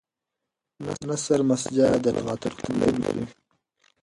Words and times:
نثر 1.07 1.39
مسجع 1.49 1.89
د 2.03 2.05
لغتونو 2.15 2.41
ترتیب 2.43 2.75
لري. 3.03 3.25